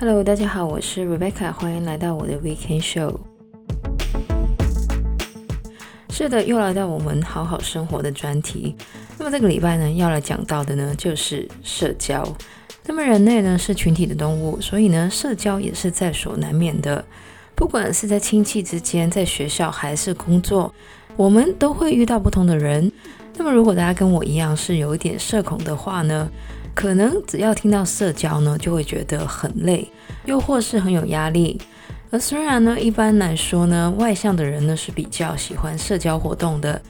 [0.00, 3.18] Hello，大家好，我是 Rebecca，欢迎来到我的 Weekend Show。
[6.10, 8.76] 是的，又来到我们好好生活的专题。
[9.18, 12.22] 那么这个礼拜呢，要来讲到的呢，就是社交。
[12.86, 17.04] 那么人类呢是群体的动物，所以呢，社交也是在所难免的。
[17.56, 20.72] 不管是在亲戚之间，在学校还是工作，
[21.16, 22.92] 我们都会遇到不同的人。
[23.36, 26.30] 那么如果大家跟我一样是有一点社恐的话呢，
[26.78, 29.88] 可能只要听到社交呢，就会觉得很累，
[30.26, 31.60] 又或是很有压力。
[32.12, 36.80] 而虽然呢，一般来说呢，外向的人呢是比较喜欢社交活动的，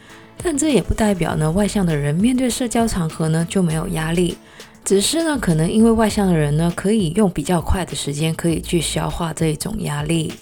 [0.42, 4.36] 但这也不代表呢，外向的人面对社交场合呢就没有压力。
[4.84, 10.34] 只是呢，可能因为外向的人呢，可以用比较快的时间可以去消化这一种压力。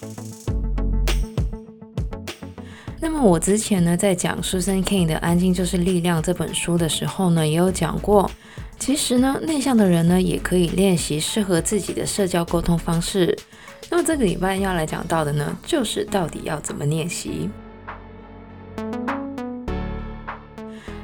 [3.00, 8.28] 那么我之前呢，在讲 Susan Cain 的《安静就是力量》这本书的时候呢，也有讲过。
[8.78, 13.36] 其实呢，内向的人呢，也可以练习适合自己的社交沟通方式。
[13.91, 17.50] 那么这个礼拜要来讲到的呢，就是到底要怎么练习。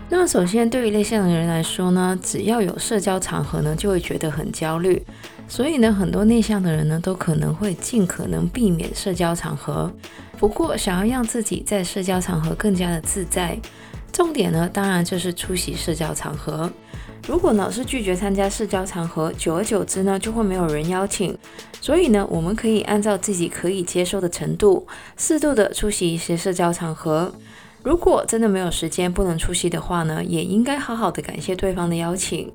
[0.08, 5.02] 那么首先，对于内向的人来说呢，只要有社交场合呢，就会觉得很焦虑。
[5.48, 9.92] 所以呢，很多内向的人呢，都可能会尽可能避免社交场合。
[10.38, 13.58] 不过，想要让自己在社交场合更加的自在，
[14.12, 16.70] 重点呢，当然就是出席社交场合。
[17.28, 21.36] 如果老是拒绝参加社交场合，久而久之呢，就会没有人邀请。
[21.80, 27.32] 所以呢，我们可以按照自己可以接受的程度，适度的出席一些社交场合。
[27.84, 32.52] 如果真的没有时间不能出席的话呢，也应该好好的感谢对方的邀请。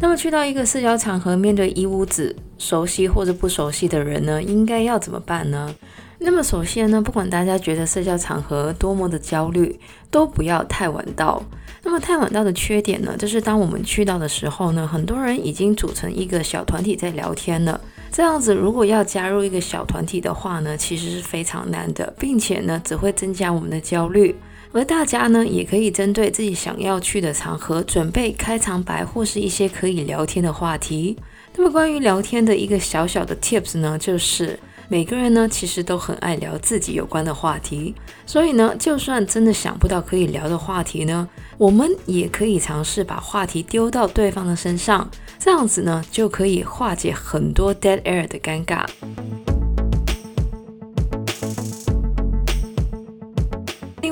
[0.00, 5.74] 那么去到一个社交场合，面对一屋子熟悉或者不熟悉的人呢，应该要怎么办呢？
[6.18, 9.78] 那么首先呢，不管大家觉得社交场合多么的焦虑，
[10.10, 11.42] 都不要太晚到。
[11.82, 17.80] 那么太晚到的缺点呢，就是当我们去到的时候呢，很多人已经组成一个小团体在聊天了。
[18.10, 24.34] 这样子如果要加入一个小团体的话呢，其实是非常难的，并且呢，只会增加我们的焦虑。
[24.72, 31.16] 而大家呢，也可以针对自己想要去的场合，准备开场白或是一些可以聊天的话题。
[31.56, 34.58] 那么关于聊天的一个小小的 tips 呢，就是。
[34.88, 48.84] 每个人呢，其实都很爱聊自己有关的话题，所以呢，就算真的想不到可以聊的话题呢，我们也可以尝试把话题丢到对方的身上，这样子呢，就可以化解很多 dead air 的尴尬。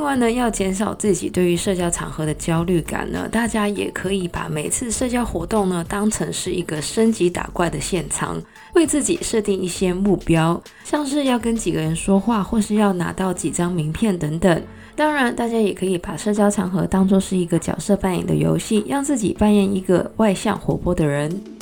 [0.04, 8.38] 另外呢，要减少自己对于社交场合的焦虑感呢，大家也可以把每次社交活动呢当成是一个升级打怪的现场，
[8.74, 14.62] 为自己设定一些目标，像是要跟几个人说话，或是要拿到几张名片等等。
[14.94, 21.53] 当然，大家也可以把社交场合当作是一个角色扮演的游戏，让自己扮演一个外向活泼的人。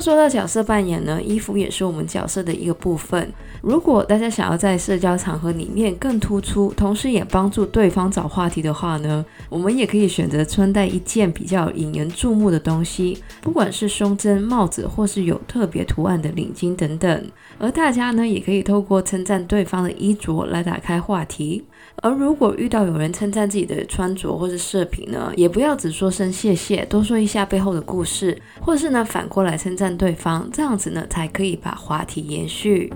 [0.00, 3.32] 说到角色扮演呢，衣服也是我们角色的一个部分。
[3.60, 17.30] 如果大家想要在社交场合里面更突出，同时也帮助对方找话题的话呢，我们也可以选择穿戴一件比较引人注目的东西，不管是胸针、帽子，或是有特别图案的领巾等等。
[17.58, 21.64] 而大家呢，也可以透过称赞对方的衣着来打开话题。
[22.02, 32.92] 而如果遇到有人称赞自己的穿着或是饰品呢，也不要只说声谢谢，多说一下背后的故事，或是呢反过来称赞对方，这样子呢才可以把话题延续。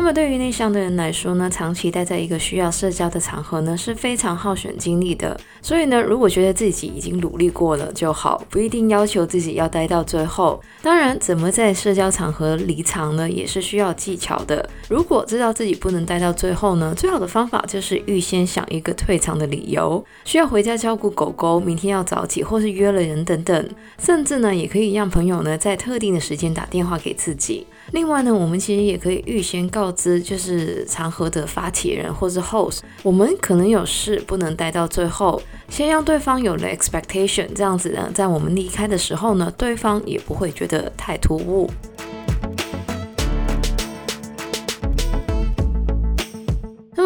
[0.00, 5.38] 那么对于内向的人来说呢，长期待在一个需要社交的场合呢，是非常耗损精力的。
[5.60, 10.58] 所以呢，如果觉得自己已经努力过了就好，不一定要求自己要待到最后。
[10.80, 14.66] 当然，怎么在社交场合离场呢，也是需要技巧的。
[14.88, 23.68] 如果知道自己不能待到最后呢，最好的方法就是预先想一个退场的理由，需要回家照顾狗狗，明天要早起，或是约了人等等。
[23.98, 27.66] 甚至呢，也可以让朋友呢在特定的时间打电话给自己。
[27.92, 41.68] 另外呢，我们其实也可以预先告知，就是场合的发起人或是 host，我们可能有事不能待到最后，先让对方有了 expectation，这样子呢，在我们离开的时候呢，对方也不会觉得太突兀。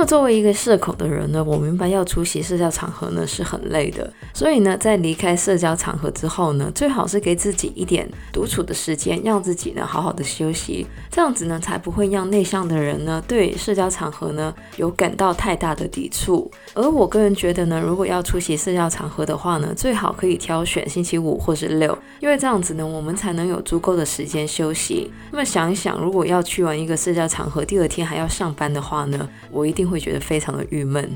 [0.05, 16.51] 作为一个社恐的人呢，我明白要出席社交场合呢是很累的，所以呢，在离开社交场合之后呢，最好是给自己一点独处的时间，让自己呢好好的休息，这样子呢才不会让内向的人呢对社交场合呢有感到太大的抵触。
[16.75, 25.11] 而我个人觉得呢，如果要出席社交场合的话呢，最好可以挑选星期五或是六，因为这样子呢，我们才能有足够的时间休息。
[25.31, 31.09] 那么想一想，如果要去完一个社交场合，第二天还要上班的话呢，我一定会会觉得非常的郁闷。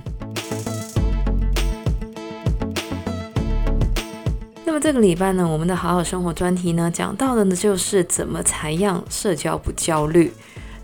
[4.65, 10.33] 那么这个礼拜呢，我们的好好生活专题呢，讲到的呢就是怎么才让社交不焦虑。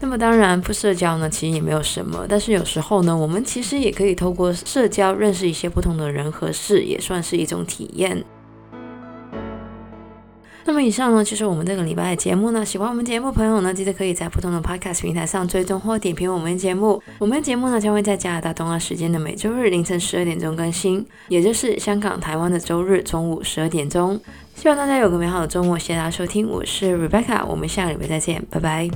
[0.00, 2.26] 那么当然不社交呢，其实也没有什么。
[2.28, 8.24] 但是有时候呢，我们其实也可以透过社交认识一些不同的人和事，也算是一种体验。
[10.66, 12.64] 那么以上呢，就是我们这个礼拜的节目呢。
[12.64, 17.00] 喜欢我们节目朋友呢，记得可以在不同的 Podcast 平台上追踪或点评我们的节目。
[17.18, 24.18] 我们的节目呢，将会在加拿大东岸时间的每周日凌晨十二点钟更新，也就是香港、台湾的周日中午十二点钟。
[24.54, 28.88] 希望大家有个美好的周末，谢谢大家收听，我是 Rebecca，我们下个礼拜再见，拜拜。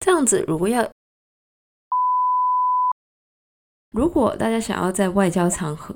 [0.00, 0.84] 这样子，如果要。
[3.92, 5.94] 如果大家想要在外交场合，